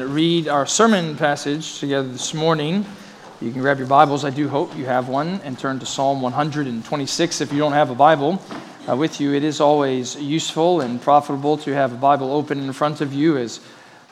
[0.00, 2.86] and read our sermon passage together this morning.
[3.40, 6.22] You can grab your Bibles, I do hope you have one, and turn to Psalm
[6.22, 8.40] 126 if you don't have a Bible
[8.88, 9.34] uh, with you.
[9.34, 13.38] It is always useful and profitable to have a Bible open in front of you
[13.38, 13.58] as,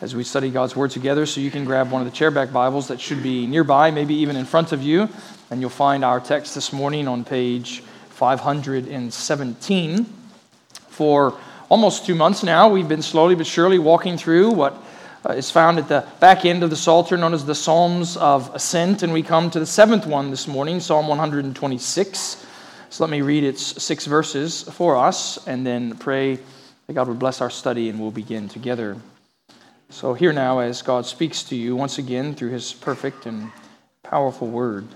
[0.00, 1.24] as we study God's Word together.
[1.24, 4.34] So you can grab one of the chairback Bibles that should be nearby, maybe even
[4.34, 5.08] in front of you,
[5.50, 7.80] and you'll find our text this morning on page
[8.10, 10.06] 517.
[10.88, 14.82] For almost two months now, we've been slowly but surely walking through what
[15.28, 18.54] uh, is found at the back end of the Psalter, known as the Psalms of
[18.54, 19.02] Ascent.
[19.02, 22.46] And we come to the seventh one this morning, Psalm 126.
[22.90, 26.38] So let me read its six verses for us and then pray
[26.86, 28.96] that God would bless our study and we'll begin together.
[29.88, 33.52] So, here now as God speaks to you once again through his perfect and
[34.02, 34.86] powerful word.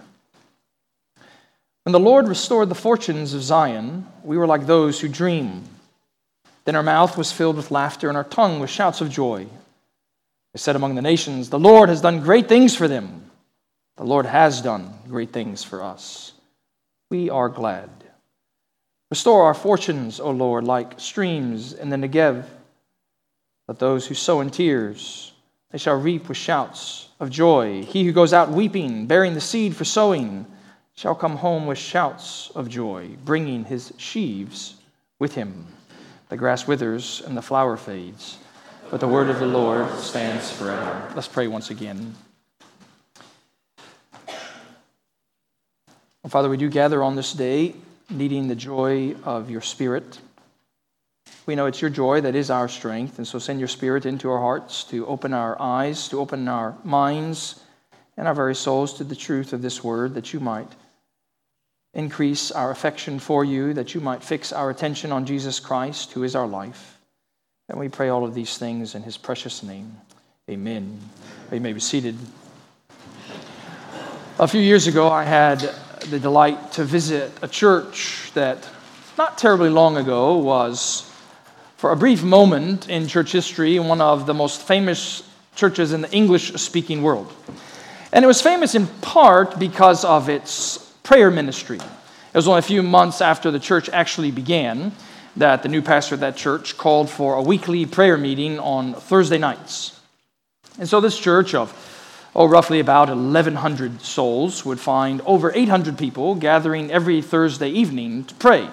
[1.84, 5.64] When the Lord restored the fortunes of Zion, we were like those who dream.
[6.64, 9.46] Then our mouth was filled with laughter and our tongue with shouts of joy.
[10.52, 13.30] They said among the nations, The Lord has done great things for them.
[13.96, 16.32] The Lord has done great things for us.
[17.10, 17.90] We are glad.
[19.10, 22.44] Restore our fortunes, O Lord, like streams in the Negev.
[23.68, 25.32] Let those who sow in tears,
[25.70, 27.84] they shall reap with shouts of joy.
[27.84, 30.46] He who goes out weeping, bearing the seed for sowing,
[30.94, 34.74] shall come home with shouts of joy, bringing his sheaves
[35.18, 35.66] with him.
[36.28, 38.38] The grass withers and the flower fades,
[38.90, 41.12] but the word of the Lord stands forever.
[41.14, 42.14] Let's pray once again.
[46.28, 47.74] Father, we do gather on this day
[48.08, 50.20] needing the joy of your Spirit.
[51.46, 54.30] We know it's your joy that is our strength, and so send your Spirit into
[54.30, 57.60] our hearts to open our eyes, to open our minds
[58.16, 60.68] and our very souls to the truth of this word, that you might
[61.94, 66.22] increase our affection for you, that you might fix our attention on Jesus Christ, who
[66.22, 66.99] is our life.
[67.70, 69.96] And we pray all of these things in his precious name.
[70.48, 70.98] Amen.
[71.52, 72.16] You may be seated.
[74.40, 75.60] A few years ago, I had
[76.10, 78.68] the delight to visit a church that
[79.16, 81.08] not terribly long ago was,
[81.76, 85.22] for a brief moment in church history, one of the most famous
[85.54, 87.32] churches in the English speaking world.
[88.12, 91.78] And it was famous in part because of its prayer ministry.
[91.78, 94.90] It was only a few months after the church actually began
[95.36, 99.38] that the new pastor of that church called for a weekly prayer meeting on Thursday
[99.38, 100.00] nights.
[100.78, 101.72] And so this church of
[102.34, 108.34] oh, roughly about 1,100 souls would find over 800 people gathering every Thursday evening to
[108.34, 108.68] pray.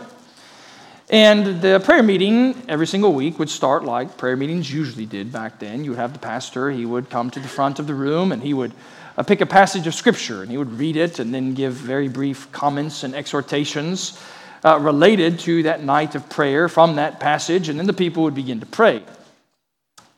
[1.10, 5.60] And the prayer meeting every single week would start like prayer meetings usually did back
[5.60, 5.86] then.
[5.86, 8.44] You would have the pastor, he would come to the front of the room and
[8.44, 8.74] he would
[9.18, 12.08] uh, pick a passage of Scripture, and he would read it and then give very
[12.08, 14.22] brief comments and exhortations
[14.64, 18.36] uh, related to that night of prayer from that passage, and then the people would
[18.36, 19.04] begin to pray.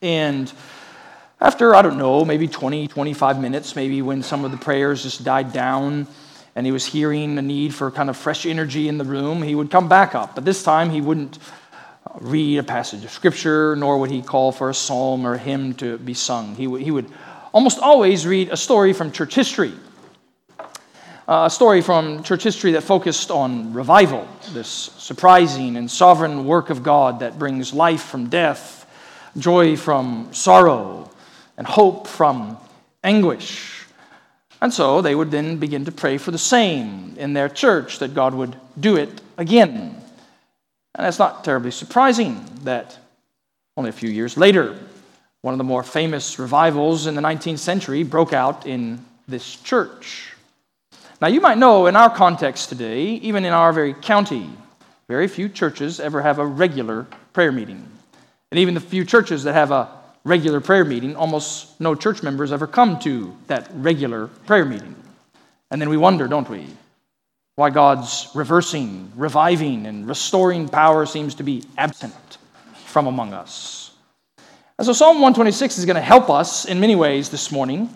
[0.02, 0.52] And
[1.42, 5.24] after, I don't know, maybe 20, 25 minutes, maybe when some of the prayers just
[5.24, 6.08] died down
[6.56, 9.56] and he was hearing the need for kind of fresh energy in the room, he
[9.56, 10.36] would come back up.
[10.36, 11.38] But this time he wouldn't
[12.06, 15.38] uh, read a passage of scripture, nor would he call for a psalm or a
[15.38, 16.56] hymn to be sung.
[16.56, 17.10] He, w- he would
[17.54, 19.72] almost always read a story from church history.
[21.32, 26.82] A story from church history that focused on revival, this surprising and sovereign work of
[26.82, 28.90] God that brings life from death,
[29.38, 31.12] joy from sorrow,
[31.56, 32.58] and hope from
[33.04, 33.86] anguish.
[34.60, 38.16] And so they would then begin to pray for the same in their church, that
[38.16, 40.02] God would do it again.
[40.96, 42.98] And it's not terribly surprising that
[43.78, 44.80] only a few years later,
[45.44, 50.34] one of the more famous revivals in the 19th century broke out in this church.
[51.22, 54.50] Now, you might know in our context today, even in our very county,
[55.10, 57.86] very few churches ever have a regular prayer meeting.
[58.52, 59.90] And even the few churches that have a
[60.24, 64.96] regular prayer meeting, almost no church members ever come to that regular prayer meeting.
[65.72, 66.68] And then we wonder, don't we,
[67.56, 72.38] why God's reversing, reviving, and restoring power seems to be absent
[72.86, 73.92] from among us.
[74.78, 77.90] And so Psalm 126 is going to help us in many ways this morning.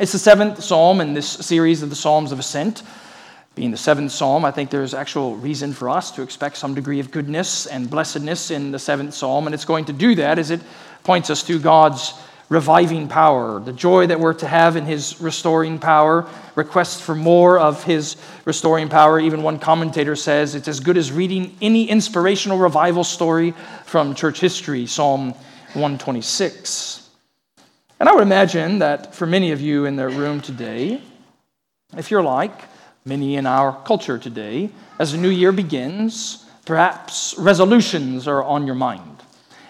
[0.00, 2.82] It's the seventh psalm in this series of the Psalms of Ascent.
[3.54, 6.98] Being the seventh psalm, I think there's actual reason for us to expect some degree
[6.98, 10.50] of goodness and blessedness in the seventh psalm, and it's going to do that as
[10.50, 10.62] it
[11.04, 12.14] points us to God's
[12.48, 17.58] reviving power, the joy that we're to have in His restoring power, requests for more
[17.58, 18.16] of His
[18.46, 19.20] restoring power.
[19.20, 23.50] Even one commentator says it's as good as reading any inspirational revival story
[23.84, 24.86] from church history.
[24.86, 25.32] Psalm
[25.74, 27.01] 126.
[28.02, 31.00] And I would imagine that for many of you in the room today,
[31.96, 32.62] if you're like
[33.04, 38.74] many in our culture today, as the new year begins, perhaps resolutions are on your
[38.74, 39.22] mind.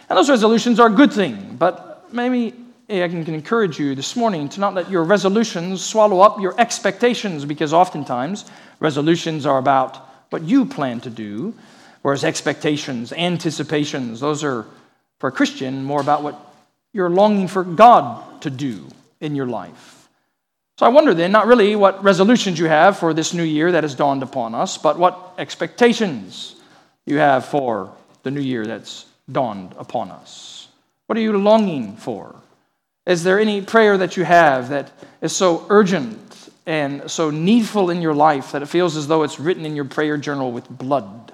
[0.08, 2.54] And those resolutions are a good thing, but maybe
[2.88, 7.44] I can encourage you this morning to not let your resolutions swallow up your expectations
[7.44, 8.46] because oftentimes
[8.80, 11.52] resolutions are about what you plan to do,
[12.00, 14.64] whereas expectations, anticipations, those are
[15.18, 16.51] for a Christian more about what
[16.92, 18.86] you're longing for God to do
[19.20, 20.08] in your life.
[20.78, 23.84] So I wonder then, not really what resolutions you have for this new year that
[23.84, 26.56] has dawned upon us, but what expectations
[27.06, 30.68] you have for the new year that's dawned upon us.
[31.06, 32.34] What are you longing for?
[33.06, 34.90] Is there any prayer that you have that
[35.20, 39.40] is so urgent and so needful in your life that it feels as though it's
[39.40, 41.32] written in your prayer journal with blood?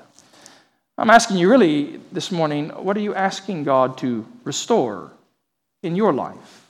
[0.97, 5.13] I'm asking you really this morning, what are you asking God to restore
[5.83, 6.67] in your life?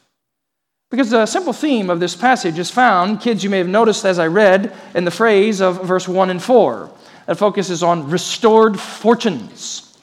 [0.91, 4.19] Because the simple theme of this passage is found, kids, you may have noticed as
[4.19, 6.91] I read, in the phrase of verse 1 and 4
[7.27, 9.97] that focuses on restored fortunes.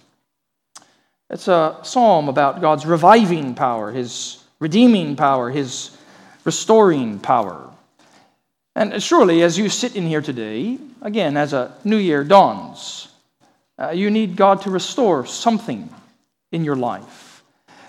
[1.29, 5.97] It's a psalm about God's reviving power, His redeeming power, His
[6.43, 7.71] restoring power.
[8.75, 13.07] And surely, as you sit in here today, again, as a new year dawns,
[13.79, 15.89] uh, you need God to restore something
[16.51, 17.43] in your life.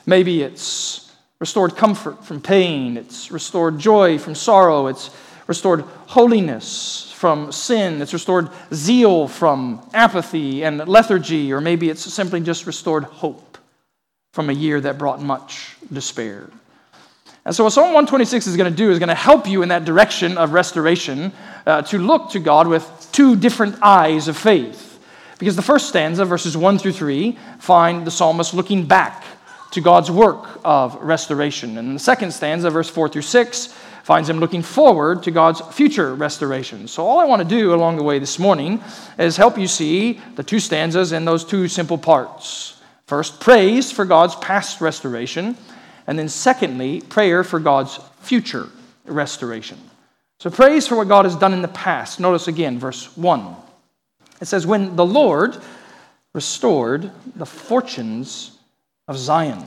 [0.07, 1.06] Maybe it's
[1.47, 5.11] restored comfort from pain, it's restored joy from sorrow, it's
[5.47, 12.41] restored holiness from sin, it's restored zeal from apathy and lethargy, or maybe it's simply
[12.41, 13.59] just restored hope
[14.33, 16.51] from a year that brought much despair.
[17.45, 19.69] And so, what Psalm 126 is going to do is going to help you in
[19.69, 21.31] that direction of restoration
[21.65, 24.99] uh, to look to God with two different eyes of faith.
[25.39, 29.23] Because the first stanza, verses 1 through 3, find the psalmist looking back
[29.73, 31.79] to God's work of restoration.
[31.79, 33.75] And the second stanza, verse 4 through 6,
[34.07, 36.87] finds him looking forward to God's future restoration.
[36.87, 38.81] So, all I want to do along the way this morning
[39.19, 42.81] is help you see the two stanzas in those two simple parts.
[43.09, 45.57] First, praise for God's past restoration,
[46.07, 48.69] and then, secondly, prayer for God's future
[49.07, 49.79] restoration.
[50.39, 52.21] So, praise for what God has done in the past.
[52.21, 53.57] Notice again, verse 1.
[54.41, 55.57] It says, When the Lord
[56.33, 58.56] restored the fortunes
[59.09, 59.65] of Zion.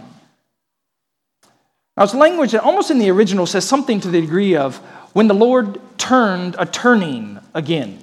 [1.95, 4.77] Now, it's language that almost in the original says something to the degree of
[5.13, 8.00] when the Lord turned a turning again.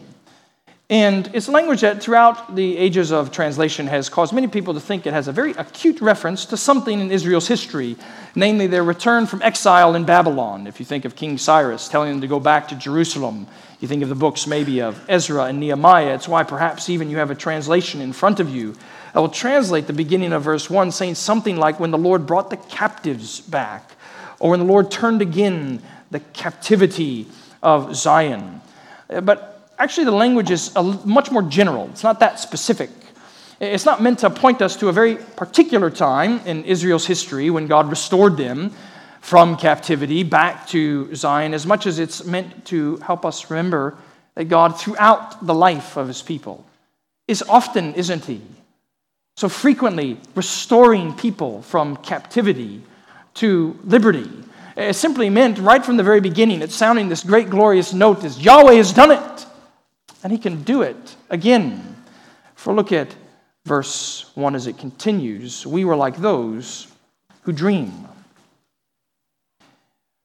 [0.89, 5.05] And it's language that throughout the ages of translation has caused many people to think
[5.05, 7.97] it has a very acute reference to something in Israel's history,
[8.37, 10.69] namely their return from exile in Babylon.
[10.69, 13.49] If you think of King Cyrus telling them to go back to Jerusalem,
[13.81, 16.15] you think of the books maybe of Ezra and Nehemiah.
[16.15, 18.77] It's why perhaps even you have a translation in front of you
[19.17, 22.51] I will translate the beginning of verse 1 saying something like, When the Lord brought
[22.51, 23.93] the captives back,
[24.39, 27.27] or when the Lord turned again the captivity
[27.63, 28.61] of Zion.
[29.09, 30.75] Uh, but actually, the language is
[31.07, 32.91] much more general, it's not that specific.
[33.59, 37.69] It's not meant to point us to a very particular time in Israel's history when
[37.69, 38.71] God restored them
[39.23, 43.97] from captivity back to Zion, as much as it's meant to help us remember
[44.35, 46.67] that God, throughout the life of his people,
[47.27, 48.43] is often, isn't he,
[49.37, 52.83] so frequently restoring people from captivity
[53.35, 54.31] to liberty.
[54.77, 58.41] It simply meant right from the very beginning, it's sounding this great glorious note is
[58.41, 59.47] Yahweh has done it.
[60.23, 61.97] And he can do it again.
[62.55, 63.15] For look at
[63.65, 65.67] verse 1 as it continues.
[65.67, 66.89] We were like those
[67.43, 68.09] who dream.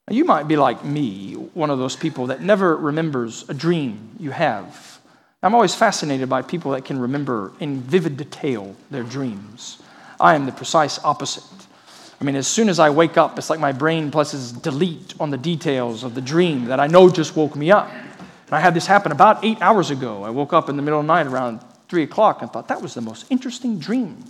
[0.07, 4.15] Now, you might be like me, one of those people that never remembers a dream
[4.19, 4.90] you have.
[5.43, 9.81] I'm always fascinated by people that can remember in vivid detail their dreams.
[10.19, 11.43] I am the precise opposite.
[12.19, 15.31] I mean, as soon as I wake up, it's like my brain presses delete on
[15.31, 17.89] the details of the dream that I know just woke me up.
[17.89, 20.23] And I had this happen about eight hours ago.
[20.23, 22.83] I woke up in the middle of the night around three o'clock and thought that
[22.83, 24.23] was the most interesting dream.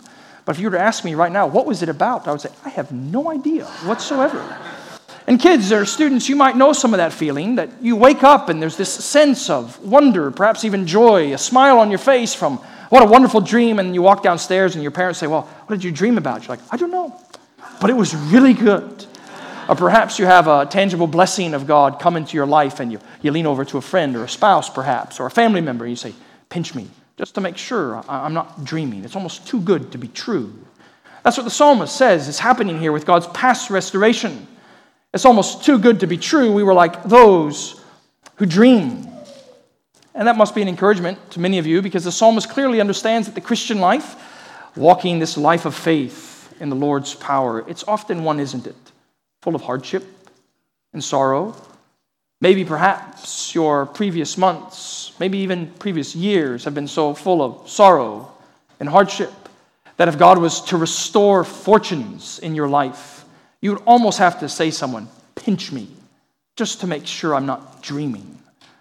[0.45, 2.25] But if you were to ask me right now, what was it about?
[2.25, 4.39] I would say, I have no idea whatsoever.
[5.31, 8.49] And kids or students, you might know some of that feeling that you wake up
[8.49, 12.57] and there's this sense of wonder, perhaps even joy, a smile on your face from
[12.89, 13.79] what a wonderful dream.
[13.79, 16.41] And you walk downstairs and your parents say, Well, what did you dream about?
[16.41, 17.17] You're like, I don't know,
[17.79, 19.05] but it was really good.
[19.69, 22.99] Or perhaps you have a tangible blessing of God come into your life and you,
[23.21, 25.93] you lean over to a friend or a spouse, perhaps, or a family member, and
[25.93, 26.13] you say,
[26.49, 29.05] Pinch me, just to make sure I'm not dreaming.
[29.05, 30.53] It's almost too good to be true.
[31.23, 34.45] That's what the psalmist says is happening here with God's past restoration.
[35.13, 36.53] It's almost too good to be true.
[36.53, 37.81] We were like those
[38.35, 39.07] who dream.
[40.13, 43.27] And that must be an encouragement to many of you because the psalmist clearly understands
[43.27, 44.15] that the Christian life,
[44.75, 48.75] walking this life of faith in the Lord's power, it's often one, isn't it?
[49.41, 50.05] Full of hardship
[50.93, 51.55] and sorrow.
[52.39, 58.31] Maybe perhaps your previous months, maybe even previous years have been so full of sorrow
[58.79, 59.31] and hardship
[59.97, 63.20] that if God was to restore fortunes in your life,
[63.61, 65.87] You would almost have to say someone, pinch me,
[66.55, 68.39] just to make sure I'm not dreaming.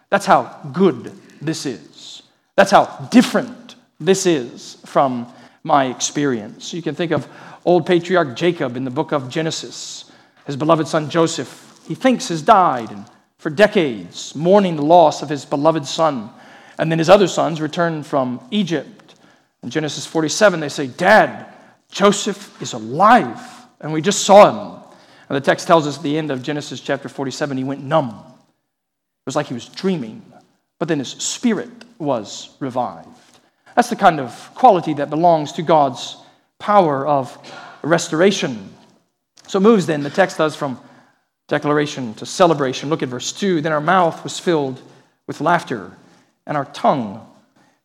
[0.08, 2.22] That's how good this is.
[2.56, 5.32] That's how different this is from
[5.62, 6.72] my experience.
[6.72, 7.28] You can think of
[7.64, 10.10] old patriarch Jacob in the book of Genesis.
[10.46, 13.04] His beloved son Joseph, he thinks has died, and
[13.38, 16.30] for decades, mourning the loss of his beloved son.
[16.78, 19.14] And then his other sons return from Egypt.
[19.62, 21.46] In Genesis 47, they say, Dad,
[21.90, 24.82] Joseph is alive, and we just saw him.
[25.28, 28.08] And the text tells us at the end of Genesis chapter 47, he went numb.
[28.08, 30.22] It was like he was dreaming,
[30.78, 33.08] but then his spirit was revived.
[33.76, 36.16] That's the kind of quality that belongs to God's
[36.58, 37.37] power of
[37.82, 38.75] restoration.
[39.46, 40.80] So it moves then, the text does from
[41.49, 42.88] declaration to celebration.
[42.88, 43.60] Look at verse 2.
[43.60, 44.80] Then our mouth was filled
[45.26, 45.92] with laughter,
[46.46, 47.26] and our tongue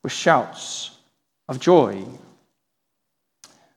[0.04, 0.92] with shouts
[1.48, 2.04] of joy.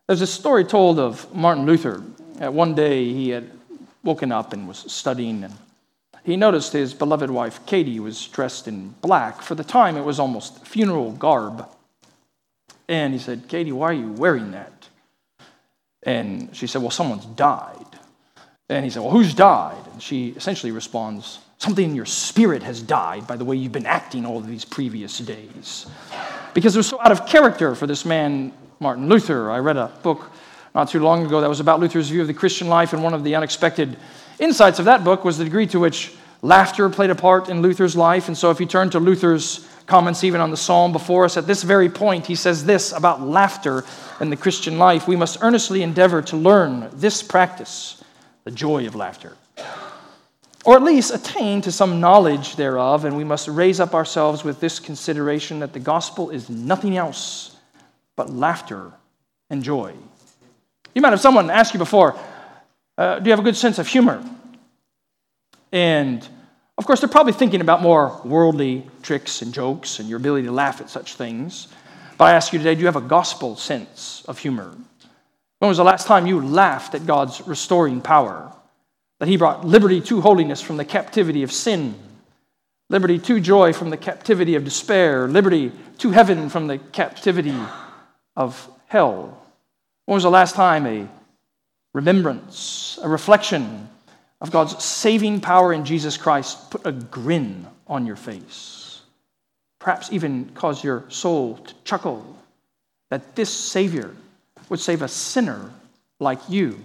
[0.09, 1.99] There's a story told of Martin Luther.
[2.39, 3.51] One day, he had
[4.03, 5.55] woken up and was studying, and
[6.25, 9.43] he noticed his beloved wife, Katie, was dressed in black.
[9.43, 11.69] For the time, it was almost funeral garb.
[12.89, 14.89] And he said, Katie, why are you wearing that?
[16.05, 17.85] And she said, Well, someone's died.
[18.71, 19.85] And he said, Well, who's died?
[19.93, 23.85] And she essentially responds, Something in your spirit has died by the way you've been
[23.85, 25.87] acting all of these previous days.
[26.55, 29.51] Because it was so out of character for this man, Martin Luther.
[29.51, 30.31] I read a book
[30.75, 33.15] not too long ago that was about Luther's view of the Christian life, and one
[33.15, 33.97] of the unexpected
[34.39, 37.97] insights of that book was the degree to which laughter played a part in Luther's
[37.97, 38.29] life.
[38.29, 41.47] And so, if you turn to Luther's comments, even on the psalm before us, at
[41.47, 43.85] this very point, he says this about laughter
[44.21, 48.03] in the Christian life We must earnestly endeavor to learn this practice
[48.45, 49.37] the joy of laughter.
[50.65, 54.61] Or at least attain to some knowledge thereof, and we must raise up ourselves with
[54.61, 57.58] this consideration that the gospel is nothing else
[58.19, 58.93] but laughter
[59.49, 59.95] and joy.
[60.93, 62.19] You might have someone ask you before,
[62.99, 64.23] uh, Do you have a good sense of humor?
[65.71, 66.27] And
[66.77, 70.53] of course, they're probably thinking about more worldly tricks and jokes and your ability to
[70.53, 71.69] laugh at such things.
[72.19, 74.75] But I ask you today, do you have a gospel sense of humor?
[75.61, 78.53] When was the last time you laughed at God's restoring power?
[79.21, 81.95] That He brought liberty to holiness from the captivity of sin,
[82.91, 87.55] liberty to joy from the captivity of despair, liberty to heaven from the captivity
[88.39, 89.37] of hell.
[90.07, 91.09] When was the last time a
[91.93, 93.89] remembrance, a reflection
[94.41, 99.03] of God's saving power in Jesus Christ put a grin on your face?
[99.81, 102.37] Perhaps even cause your soul to chuckle
[103.11, 104.15] that this Savior
[104.69, 105.73] would save a sinner
[106.21, 106.79] like you.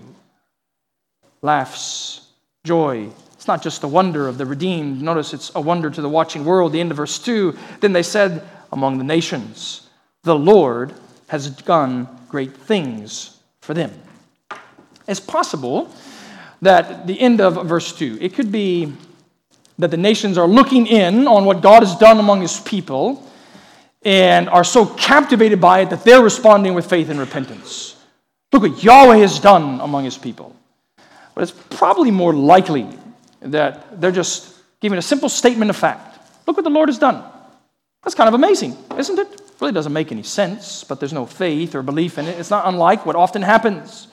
[1.43, 2.27] Laughs,
[2.63, 3.09] joy.
[3.33, 5.01] It's not just the wonder of the redeemed.
[5.01, 6.71] Notice it's a wonder to the watching world.
[6.71, 8.41] The end of verse 2 Then they said
[8.71, 9.87] among the nations,
[10.23, 10.93] The Lord
[11.27, 13.91] has done great things for them.
[15.07, 15.89] It's possible
[16.61, 18.93] that the end of verse 2, it could be
[19.79, 23.27] that the nations are looking in on what God has done among his people
[24.03, 27.95] and are so captivated by it that they're responding with faith and repentance.
[28.51, 30.55] Look what Yahweh has done among his people.
[31.33, 32.87] But it's probably more likely
[33.41, 36.19] that they're just giving a simple statement of fact.
[36.45, 37.23] Look what the Lord has done.
[38.03, 39.41] That's kind of amazing, isn't it?
[39.63, 42.37] Really doesn't make any sense, but there's no faith or belief in it.
[42.37, 44.07] It's not unlike what often happens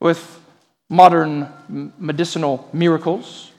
[0.00, 0.40] with
[0.90, 1.48] modern
[1.98, 3.52] medicinal miracles,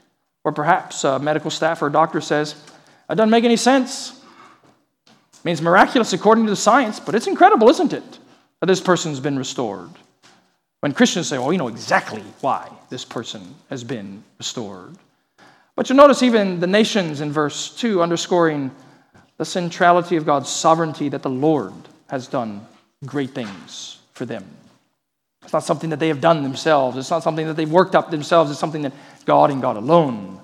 [0.43, 2.55] or perhaps a medical staff or a doctor says,
[3.09, 4.11] It doesn't make any sense
[5.07, 8.19] It means miraculous according to the science, but it's incredible, isn't it,
[8.59, 9.91] that this person's been restored?
[10.81, 14.93] When Christians say, well, we know exactly why this person has been restored.
[15.77, 18.71] But you'll notice even the nations in verse 2 underscoring
[19.43, 21.73] the centrality of God's sovereignty that the Lord
[22.07, 22.65] has done
[23.05, 24.45] great things for them.
[25.43, 26.95] It's not something that they have done themselves.
[26.95, 28.49] It's not something that they've worked up themselves.
[28.51, 28.93] It's something that
[29.25, 30.39] God and God alone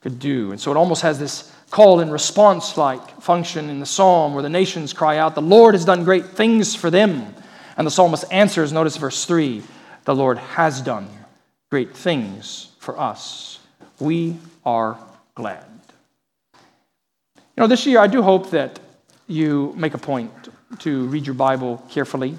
[0.00, 0.50] could do.
[0.50, 4.42] And so it almost has this call and response like function in the psalm where
[4.42, 7.34] the nations cry out, The Lord has done great things for them.
[7.76, 9.62] And the psalmist answers, notice verse 3
[10.06, 11.06] The Lord has done
[11.70, 13.58] great things for us.
[14.00, 14.96] We are
[15.34, 15.67] glad.
[17.58, 18.78] You know, this year I do hope that
[19.26, 20.30] you make a point
[20.78, 22.38] to read your Bible carefully,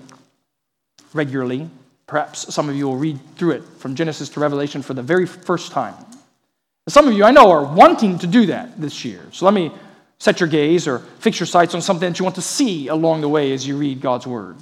[1.12, 1.70] regularly.
[2.08, 5.26] Perhaps some of you will read through it from Genesis to Revelation for the very
[5.26, 5.94] first time.
[6.88, 9.28] Some of you I know are wanting to do that this year.
[9.34, 9.74] So let me
[10.20, 13.20] set your gaze or fix your sights on something that you want to see along
[13.20, 14.56] the way as you read God's Word.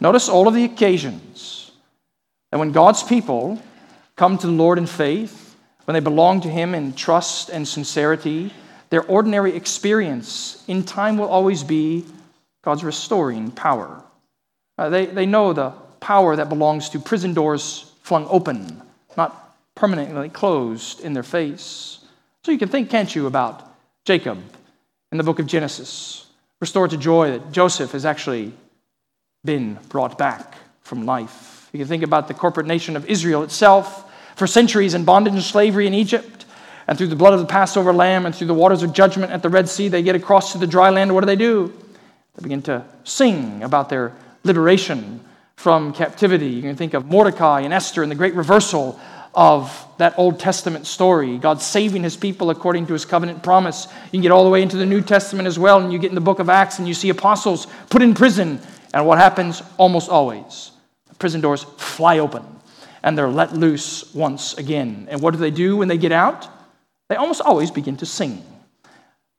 [0.00, 1.70] Notice all of the occasions
[2.50, 3.62] that when God's people
[4.16, 8.52] come to the Lord in faith, when they belong to Him in trust and sincerity,
[8.90, 12.04] their ordinary experience in time will always be
[12.62, 14.02] God's restoring power.
[14.78, 18.82] Uh, they, they know the power that belongs to prison doors flung open
[19.16, 21.98] not permanently closed in their face.
[22.44, 23.74] So you can think, can't you, about
[24.04, 24.38] Jacob
[25.10, 26.26] in the book of Genesis,
[26.60, 28.52] restored to joy that Joseph has actually
[29.44, 31.68] been brought back from life.
[31.72, 34.04] You can think about the corporate nation of Israel itself,
[34.36, 36.35] for centuries in bondage and slavery in Egypt,
[36.88, 39.42] and through the blood of the Passover lamb and through the waters of judgment at
[39.42, 41.12] the Red Sea, they get across to the dry land.
[41.14, 41.72] What do they do?
[42.36, 44.12] They begin to sing about their
[44.44, 45.20] liberation
[45.56, 46.48] from captivity.
[46.48, 49.00] You can think of Mordecai and Esther and the great reversal
[49.34, 53.86] of that Old Testament story, God saving his people according to his covenant promise.
[54.06, 56.10] You can get all the way into the New Testament as well, and you get
[56.10, 58.60] in the book of Acts and you see apostles put in prison.
[58.94, 60.70] And what happens almost always?
[61.08, 62.44] The prison doors fly open
[63.02, 65.06] and they're let loose once again.
[65.10, 66.48] And what do they do when they get out?
[67.08, 68.42] They almost always begin to sing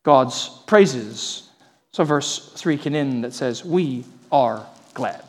[0.03, 1.49] God's praises.
[1.91, 5.23] So, verse 3 can end that says, We are glad.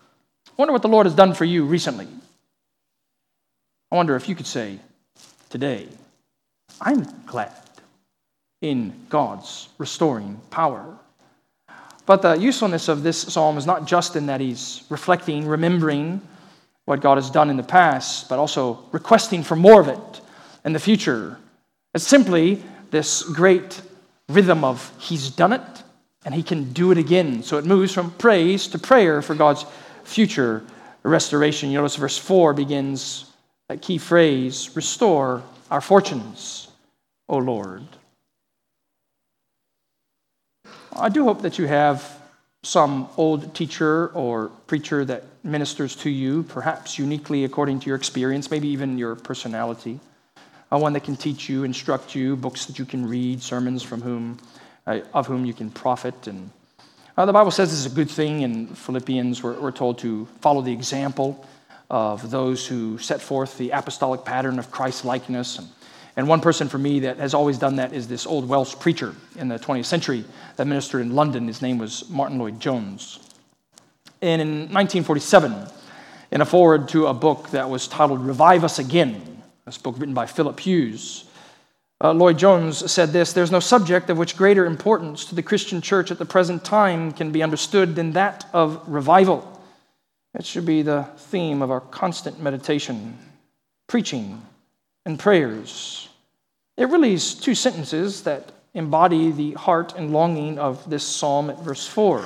[0.00, 2.08] I wonder what the Lord has done for you recently.
[3.92, 4.78] I wonder if you could say
[5.48, 5.88] today,
[6.80, 7.52] I'm glad
[8.60, 10.96] in God's restoring power.
[12.06, 16.20] But the usefulness of this psalm is not just in that he's reflecting, remembering
[16.84, 20.20] what God has done in the past, but also requesting for more of it
[20.64, 21.38] in the future.
[21.94, 23.80] It's simply this great
[24.28, 25.82] rhythm of he's done it
[26.24, 27.42] and he can do it again.
[27.42, 29.64] So it moves from praise to prayer for God's
[30.04, 30.62] future
[31.02, 31.70] restoration.
[31.70, 33.24] You notice verse 4 begins
[33.68, 36.68] that key phrase restore our fortunes,
[37.28, 37.84] O Lord.
[40.92, 42.20] I do hope that you have
[42.62, 48.50] some old teacher or preacher that ministers to you, perhaps uniquely according to your experience,
[48.50, 49.98] maybe even your personality.
[50.78, 54.38] One that can teach you, instruct you, books that you can read, sermons from whom,
[54.86, 56.28] uh, of whom you can profit.
[56.28, 56.50] And
[57.16, 58.42] uh, the Bible says this is a good thing.
[58.42, 61.44] In Philippians, we're, we're told to follow the example
[61.90, 65.58] of those who set forth the apostolic pattern of Christ likeness.
[65.58, 65.68] And,
[66.16, 69.14] and one person for me that has always done that is this old Welsh preacher
[69.36, 70.24] in the 20th century
[70.56, 71.48] that ministered in London.
[71.48, 73.18] His name was Martyn Lloyd-Jones.
[74.22, 75.66] And in 1947,
[76.30, 79.29] in a foreword to a book that was titled Revive Us Again,
[79.76, 81.24] a book written by Philip Hughes,
[82.02, 85.80] uh, Lloyd Jones said this There's no subject of which greater importance to the Christian
[85.82, 89.60] church at the present time can be understood than that of revival.
[90.34, 93.18] It should be the theme of our constant meditation,
[93.86, 94.40] preaching,
[95.04, 96.08] and prayers.
[96.76, 101.60] It really is two sentences that embody the heart and longing of this psalm at
[101.60, 102.24] verse 4.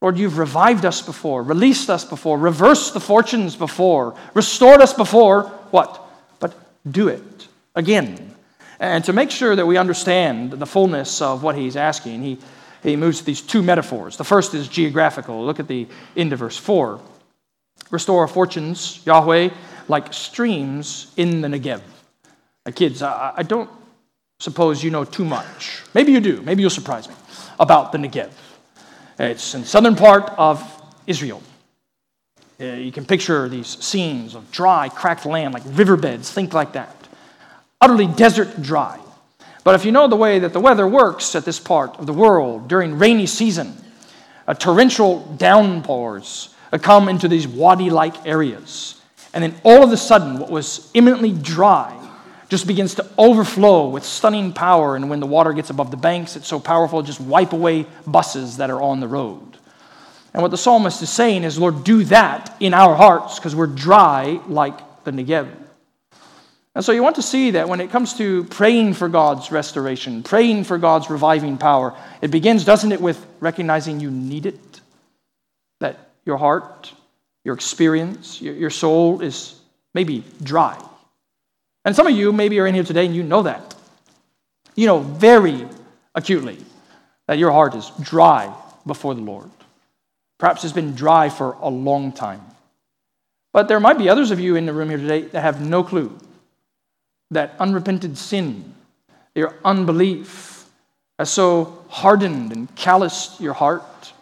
[0.00, 5.42] Lord, you've revived us before, released us before, reversed the fortunes before, restored us before.
[5.70, 6.07] What?
[6.90, 8.34] Do it again.
[8.80, 12.38] And to make sure that we understand the fullness of what he's asking, he,
[12.82, 14.16] he moves to these two metaphors.
[14.16, 15.44] The first is geographical.
[15.44, 17.00] Look at the end of verse 4.
[17.90, 19.50] Restore fortunes, Yahweh,
[19.88, 21.80] like streams in the Negev.
[22.66, 23.70] Now, kids, I, I don't
[24.40, 25.82] suppose you know too much.
[25.94, 26.42] Maybe you do.
[26.42, 27.14] Maybe you'll surprise me
[27.58, 28.30] about the Negev.
[29.18, 30.62] It's in the southern part of
[31.06, 31.42] Israel.
[32.60, 37.08] Uh, you can picture these scenes of dry, cracked land, like riverbeds, think like that.
[37.80, 38.98] Utterly desert dry.
[39.62, 42.12] But if you know the way that the weather works at this part of the
[42.12, 43.76] world during rainy season,
[44.46, 49.00] a torrential downpours come into these wadi like areas.
[49.32, 51.94] And then all of a sudden, what was imminently dry
[52.48, 54.96] just begins to overflow with stunning power.
[54.96, 57.86] And when the water gets above the banks, it's so powerful, it just wipe away
[58.06, 59.57] buses that are on the road.
[60.34, 63.66] And what the psalmist is saying is, Lord, do that in our hearts because we're
[63.66, 65.48] dry like the Negev.
[66.74, 70.22] And so you want to see that when it comes to praying for God's restoration,
[70.22, 74.80] praying for God's reviving power, it begins, doesn't it, with recognizing you need it?
[75.80, 76.92] That your heart,
[77.42, 79.58] your experience, your, soul is
[79.92, 80.80] maybe dry.
[81.84, 83.74] And some of you maybe are in here today and you know that.
[84.76, 85.66] You know very
[86.14, 86.58] acutely
[87.26, 88.54] that your heart is dry
[88.86, 89.50] before the Lord.
[90.38, 92.42] Perhaps it's been dry for a long time.
[93.52, 95.82] But there might be others of you in the room here today that have no
[95.82, 96.16] clue
[97.30, 98.74] that unrepented sin,
[99.34, 100.64] your unbelief,
[101.18, 104.12] has so hardened and calloused your heart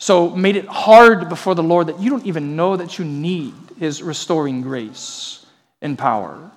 [0.00, 3.54] so made it hard before the Lord that you don't even know that you need
[3.78, 5.44] His restoring grace
[5.82, 6.50] and power.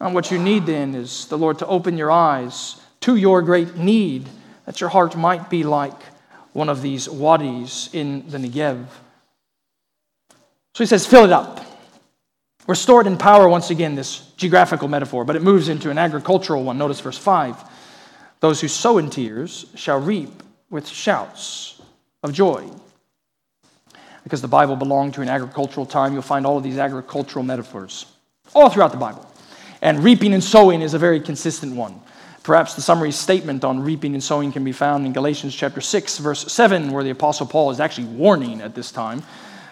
[0.00, 3.76] And what you need then is the Lord to open your eyes to your great
[3.76, 4.28] need,
[4.66, 6.00] that your heart might be like
[6.56, 8.86] one of these wadis in the Negev.
[10.74, 11.60] So he says, fill it up.
[12.66, 16.78] Restored in power, once again, this geographical metaphor, but it moves into an agricultural one.
[16.78, 17.56] Notice verse 5.
[18.40, 21.80] Those who sow in tears shall reap with shouts
[22.22, 22.68] of joy.
[24.24, 28.06] because the Bible belonged to an agricultural time, you'll find all of these agricultural metaphors
[28.54, 29.30] all throughout the Bible.
[29.82, 32.00] And reaping and sowing is a very consistent one.
[32.46, 36.18] Perhaps the summary statement on reaping and sowing can be found in Galatians chapter 6,
[36.18, 39.24] verse 7, where the Apostle Paul is actually warning at this time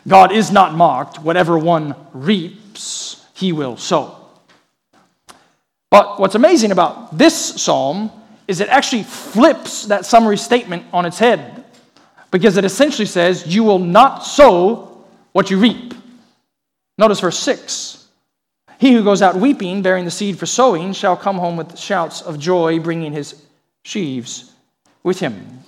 [0.09, 1.21] God is not mocked.
[1.21, 4.29] Whatever one reaps, he will sow.
[5.89, 8.11] But what's amazing about this psalm
[8.49, 11.65] is it actually flips that summary statement on its head
[12.33, 15.95] because it essentially says, You will not sow what you reap.
[16.99, 18.04] Notice verse 6.
[18.79, 22.23] He who goes out weeping, bearing the seed for sowing, shall come home with shouts
[22.23, 23.43] of joy, bringing his
[23.85, 24.53] sheaves
[25.03, 25.61] with him.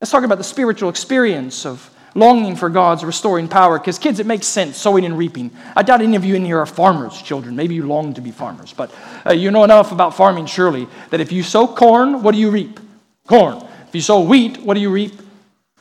[0.00, 3.78] Let's talk about the spiritual experience of longing for God's restoring power.
[3.78, 5.50] Because, kids, it makes sense sowing and reaping.
[5.76, 7.56] I doubt any of you in here are farmers' children.
[7.56, 8.72] Maybe you long to be farmers.
[8.72, 8.94] But
[9.26, 12.50] uh, you know enough about farming, surely, that if you sow corn, what do you
[12.50, 12.80] reap?
[13.26, 13.64] Corn.
[13.88, 15.20] If you sow wheat, what do you reap?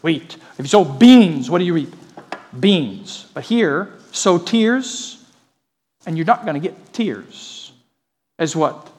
[0.01, 0.35] Wheat.
[0.57, 1.93] If you sow beans, what do you reap?
[2.59, 3.27] Beans.
[3.33, 5.18] But here, sow tears
[6.09, 7.71] and you're not going to get tears,
[8.39, 8.89] is what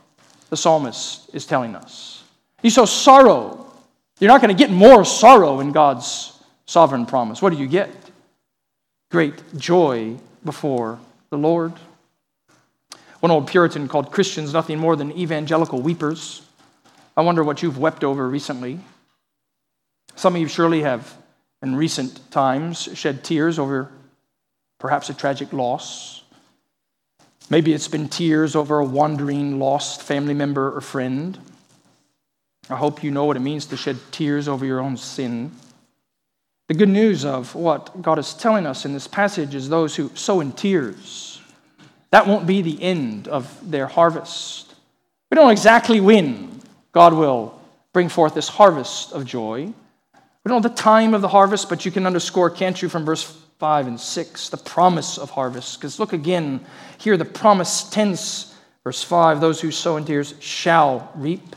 [0.49, 2.23] the psalmist is telling us.
[2.63, 3.67] You sow sorrow.
[4.21, 6.33] You're not going to get more sorrow in God's
[6.67, 7.43] sovereign promise.
[7.43, 7.91] What do you get?
[9.11, 11.73] Great joy before the Lord.
[13.19, 16.43] One old Puritan called Christians nothing more than evangelical weepers.
[17.17, 18.79] I wonder what you've wept over recently.
[20.15, 21.13] Some of you surely have,
[21.61, 23.91] in recent times, shed tears over
[24.79, 26.21] perhaps a tragic loss
[27.51, 31.37] Maybe it's been tears over a wandering, lost family member or friend.
[32.71, 35.51] I hope you know what it means to shed tears over your own sin.
[36.69, 40.13] The good news of what God is telling us in this passage is those who
[40.15, 41.41] sow in tears.
[42.11, 44.73] That won't be the end of their harvest.
[45.29, 46.61] We don't know exactly when
[46.93, 47.61] God will
[47.93, 49.65] bring forth this harvest of joy.
[49.65, 53.05] We don't know the time of the harvest, but you can underscore, can't you, from
[53.05, 55.79] verse 5 and 6, the promise of harvest.
[55.79, 56.65] Because look again
[56.97, 61.55] here, the promise tense, verse 5 those who sow in tears shall reap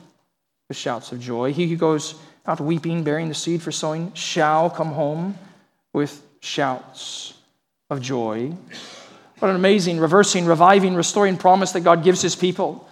[0.68, 1.54] with shouts of joy.
[1.54, 5.38] He who goes out weeping, bearing the seed for sowing, shall come home
[5.94, 7.36] with shouts
[7.90, 8.54] of joy.
[9.40, 12.90] What an amazing, reversing, reviving, restoring promise that God gives his people.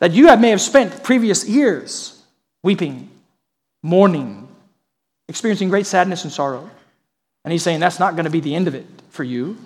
[0.00, 2.20] That you have, may have spent previous years
[2.64, 3.10] weeping,
[3.84, 4.48] mourning,
[5.28, 6.68] experiencing great sadness and sorrow.
[7.44, 9.56] And he's saying that's not going to be the end of it for you.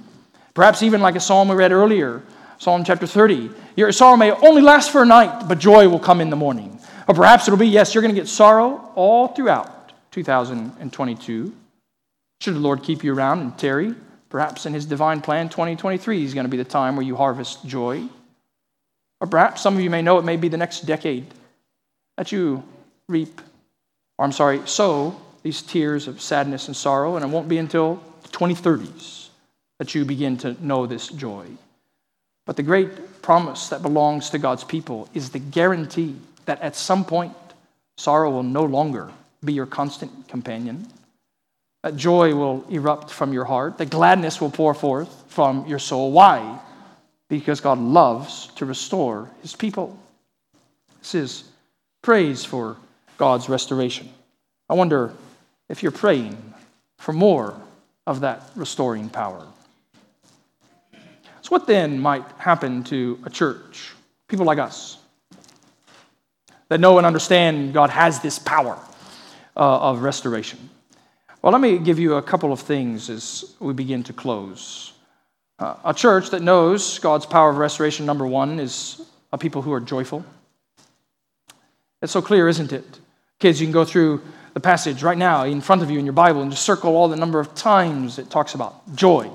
[0.55, 2.23] Perhaps even like a psalm we read earlier,
[2.59, 3.51] Psalm chapter 30.
[3.77, 6.79] Your sorrow may only last for a night, but joy will come in the morning.
[7.09, 11.55] Or perhaps it'll be, yes, you're going to get sorrow all throughout 2022.
[12.41, 13.95] Should the Lord keep you around and tarry,
[14.29, 17.67] perhaps in his divine plan, 2023 is going to be the time where you harvest
[17.67, 18.09] joy.
[19.21, 21.27] Or perhaps some of you may know it may be the next decade
[22.17, 22.63] that you
[23.09, 23.41] reap,
[24.19, 28.03] or I'm sorry, sow these tears of sadness and sorrow, and it won't be until
[28.23, 29.29] the 2030s
[29.79, 31.47] that you begin to know this joy.
[32.47, 37.05] But the great promise that belongs to God's people is the guarantee that at some
[37.05, 37.35] point
[37.97, 39.11] sorrow will no longer
[39.45, 40.89] be your constant companion.
[41.83, 43.77] That joy will erupt from your heart.
[43.77, 46.13] That gladness will pour forth from your soul.
[46.13, 46.59] Why?
[47.29, 49.99] Because God loves to restore his people.
[51.01, 51.45] This is
[52.01, 52.77] praise for
[53.19, 54.09] God's restoration.
[54.71, 55.13] I wonder
[55.69, 56.37] if you're praying
[56.99, 57.61] for more
[58.07, 59.47] of that restoring power.
[61.43, 63.93] So, what then might happen to a church,
[64.29, 64.99] people like us,
[66.69, 68.79] that know and understand God has this power
[69.57, 70.71] uh, of restoration?
[71.43, 74.93] Well, let me give you a couple of things as we begin to close.
[75.59, 79.73] Uh, a church that knows God's power of restoration, number one, is a people who
[79.73, 80.25] are joyful.
[82.01, 82.85] It's so clear, isn't it?
[83.39, 84.23] Kids, you can go through
[84.55, 87.09] the passage right now in front of you in your Bible and just circle all
[87.09, 89.29] the number of times it talks about joy.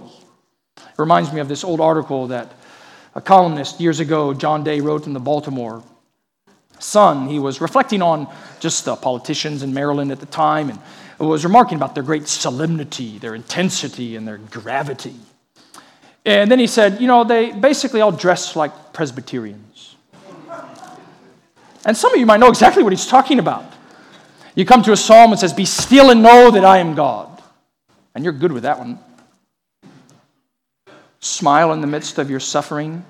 [0.77, 2.53] It reminds me of this old article that
[3.15, 5.83] a columnist years ago, John Day, wrote in the Baltimore
[6.79, 7.27] Sun.
[7.27, 10.79] He was reflecting on just the politicians in Maryland at the time and
[11.19, 15.15] was remarking about their great solemnity, their intensity, and their gravity.
[16.25, 19.97] And then he said, you know, they basically all dress like Presbyterians.
[21.85, 23.65] And some of you might know exactly what he's talking about.
[24.59, 27.41] You come to a psalm that says, Be still and know that I am God.
[28.13, 28.99] And you're good with that one.
[31.21, 33.05] Smile in the midst of your suffering.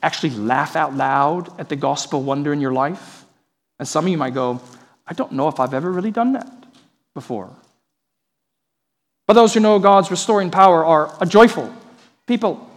[0.00, 3.26] Actually, laugh out loud at the gospel wonder in your life.
[3.78, 4.62] And some of you might go,
[5.06, 6.50] I don't know if I've ever really done that
[7.12, 7.54] before.
[9.26, 11.70] But those who know God's restoring power are a joyful
[12.26, 12.70] people.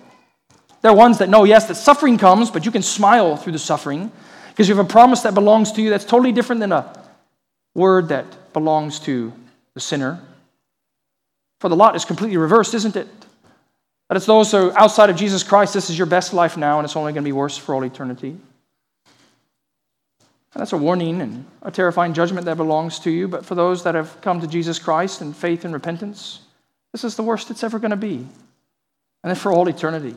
[0.81, 4.11] They're ones that know, yes, that suffering comes, but you can smile through the suffering
[4.49, 7.00] because you have a promise that belongs to you that's totally different than a
[7.73, 9.33] word that belongs to
[9.73, 10.21] the sinner.
[11.59, 13.07] For the lot is completely reversed, isn't it?
[14.09, 16.79] That it's those who are outside of Jesus Christ, this is your best life now,
[16.79, 18.35] and it's only going to be worse for all eternity.
[20.53, 23.29] And that's a warning and a terrifying judgment that belongs to you.
[23.29, 26.41] But for those that have come to Jesus Christ in faith and repentance,
[26.91, 28.15] this is the worst it's ever going to be.
[29.23, 30.15] And then for all eternity,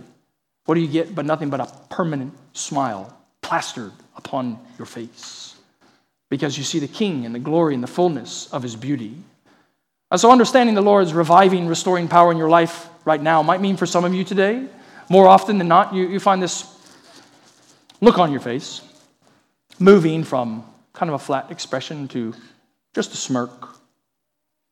[0.65, 5.54] what do you get but nothing but a permanent smile plastered upon your face?
[6.35, 9.15] Because you see the King and the glory and the fullness of his beauty.
[10.11, 13.77] And so, understanding the Lord's reviving, restoring power in your life right now might mean
[13.77, 14.67] for some of you today,
[15.09, 16.67] more often than not, you, you find this
[18.01, 18.81] look on your face
[19.79, 22.35] moving from kind of a flat expression to
[22.97, 23.77] just a smirk.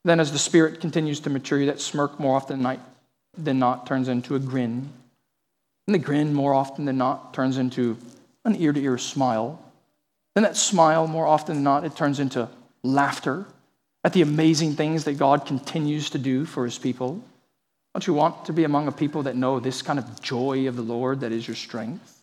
[0.03, 2.66] Then, as the Spirit continues to mature that smirk more often
[3.38, 4.92] than not turns into a grin.
[5.87, 7.98] And the grin, more often than not, turns into
[8.44, 9.62] an ear to ear smile.
[10.34, 12.48] Then, that smile, more often than not, it turns into
[12.82, 13.46] laughter
[14.04, 17.22] at the amazing things that God continues to do for his people.
[17.94, 20.76] Don't you want to be among a people that know this kind of joy of
[20.76, 22.22] the Lord that is your strength?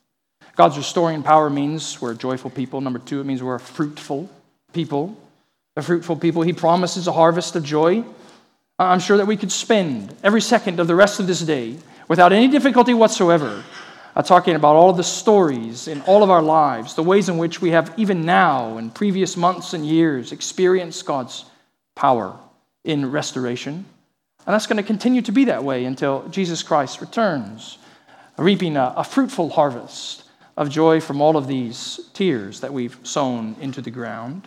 [0.56, 2.82] God's restoring power means we're a joyful people.
[2.82, 4.30] Number two, it means we're a fruitful
[4.74, 5.16] people.
[5.78, 6.42] A fruitful people.
[6.42, 8.04] He promises a harvest of joy.
[8.80, 12.34] I'm sure that we could spend every second of the rest of this day without
[12.34, 13.64] any difficulty whatsoever
[14.20, 17.38] uh, talking about all of the stories in all of our lives, the ways in
[17.38, 21.46] which we have, even now, in previous months and years, experienced God's
[21.96, 22.38] power
[22.84, 23.86] in restoration.
[24.46, 27.78] And that's going to continue to be that way until Jesus Christ returns,
[28.38, 30.26] reaping a, a fruitful harvest
[30.58, 34.46] of joy from all of these tears that we've sown into the ground.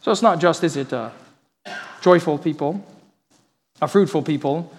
[0.00, 1.12] So it's not just, is it, a
[2.00, 2.84] joyful people,
[3.80, 4.72] a fruitful people,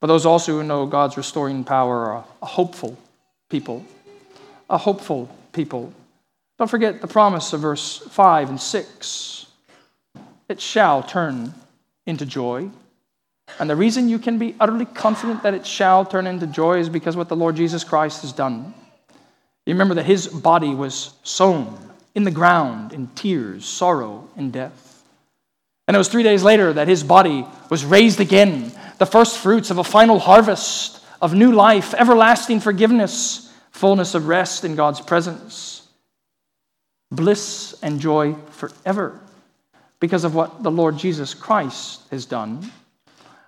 [0.00, 2.96] but those also who know God's restoring power are a hopeful
[3.50, 3.84] people.
[4.70, 5.92] A hopeful people.
[6.58, 9.46] Don't forget the promise of verse 5 and 6.
[10.48, 11.54] It shall turn
[12.06, 12.70] into joy.
[13.58, 16.88] And the reason you can be utterly confident that it shall turn into joy is
[16.88, 18.72] because what the Lord Jesus Christ has done.
[19.66, 21.78] You remember that his body was sown
[22.14, 25.04] in the ground in tears, sorrow, and death.
[25.86, 29.70] And it was three days later that his body was raised again, the first fruits
[29.70, 35.88] of a final harvest of new life, everlasting forgiveness, fullness of rest in God's presence,
[37.10, 39.20] bliss and joy forever
[40.00, 42.70] because of what the Lord Jesus Christ has done.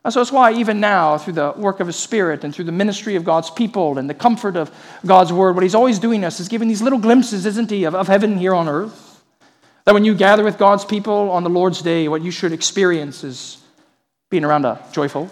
[0.04, 2.72] And so it's why, even now, through the work of His Spirit and through the
[2.72, 4.70] ministry of God's people and the comfort of
[5.06, 7.94] God's Word, what He's always doing us is giving these little glimpses, isn't He, of,
[7.94, 9.22] of heaven here on earth.
[9.84, 13.22] That when you gather with God's people on the Lord's day, what you should experience
[13.22, 13.62] is
[14.28, 15.30] being around a joyful,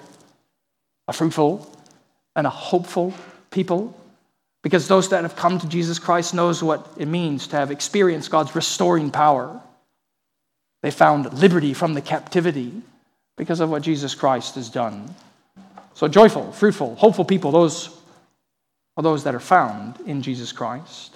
[1.09, 1.68] a fruitful,
[2.40, 3.12] and a hopeful
[3.50, 3.94] people.
[4.62, 8.31] Because those that have come to Jesus Christ knows what it means to have experienced
[8.31, 9.61] God's restoring power.
[10.83, 12.72] They found liberty from the captivity
[13.37, 15.14] because of what Jesus Christ has done.
[15.94, 17.90] So, joyful, fruitful, hopeful people, those
[18.96, 21.14] are those that are found in Jesus Christ.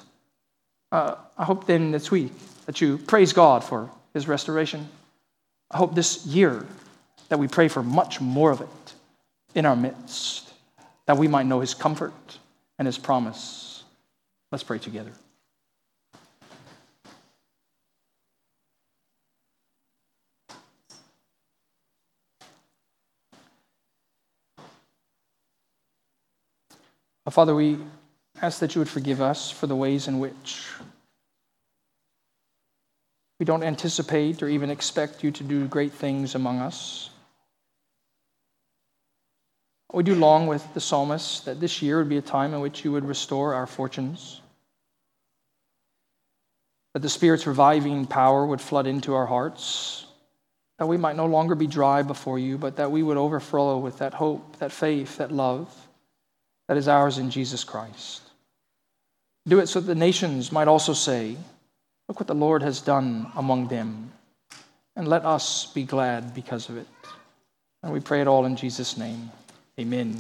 [0.93, 2.33] Uh, I hope then this week
[2.67, 4.89] that you praise God for his restoration.
[5.71, 6.67] I hope this year
[7.29, 8.95] that we pray for much more of it
[9.55, 10.53] in our midst,
[11.07, 12.39] that we might know his comfort
[12.79, 13.85] and his promise.
[14.51, 15.13] Let's pray together.
[27.27, 27.79] Uh, Father, we
[28.43, 30.67] ask that you would forgive us for the ways in which
[33.41, 37.11] we don't anticipate or even expect you to do great things among us.
[39.95, 42.85] We do long with the psalmist that this year would be a time in which
[42.85, 44.41] you would restore our fortunes,
[46.95, 50.07] that the Spirit's reviving power would flood into our hearts,
[50.81, 53.99] that we might no longer be dry before you, but that we would overflow with
[53.99, 55.73] that hope, that faith, that love
[56.67, 58.23] that is ours in Jesus Christ.
[59.47, 61.37] Do it so that the nations might also say,
[62.09, 64.13] Look what the Lord has done among them,
[64.97, 66.89] and let us be glad because of it.
[67.83, 69.31] And we pray it all in Jesus' name.
[69.81, 70.15] Amen.